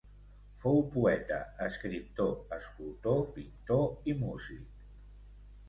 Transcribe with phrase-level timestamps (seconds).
[0.61, 4.69] Fou poeta, escriptor, escultor, pintor i músic.